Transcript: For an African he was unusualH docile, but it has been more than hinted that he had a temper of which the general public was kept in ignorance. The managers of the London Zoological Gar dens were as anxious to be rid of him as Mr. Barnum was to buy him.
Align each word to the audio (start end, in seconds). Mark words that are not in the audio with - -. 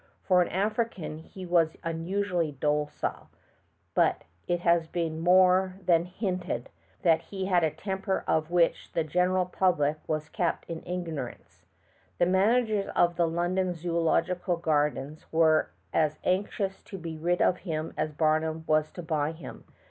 For 0.23 0.41
an 0.41 0.47
African 0.47 1.19
he 1.19 1.45
was 1.45 1.77
unusualH 1.85 2.59
docile, 2.59 3.29
but 3.93 4.23
it 4.47 4.61
has 4.61 4.87
been 4.87 5.19
more 5.19 5.75
than 5.85 6.05
hinted 6.05 6.71
that 7.03 7.21
he 7.21 7.45
had 7.45 7.63
a 7.63 7.69
temper 7.69 8.23
of 8.25 8.49
which 8.49 8.91
the 8.93 9.03
general 9.03 9.45
public 9.45 9.97
was 10.07 10.27
kept 10.27 10.67
in 10.67 10.81
ignorance. 10.87 11.65
The 12.17 12.25
managers 12.25 12.87
of 12.95 13.15
the 13.15 13.27
London 13.27 13.75
Zoological 13.75 14.57
Gar 14.57 14.89
dens 14.89 15.31
were 15.31 15.69
as 15.93 16.17
anxious 16.23 16.81
to 16.81 16.97
be 16.97 17.15
rid 17.19 17.39
of 17.39 17.57
him 17.57 17.93
as 17.95 18.13
Mr. 18.13 18.17
Barnum 18.17 18.63
was 18.65 18.89
to 18.93 19.03
buy 19.03 19.33
him. 19.33 19.65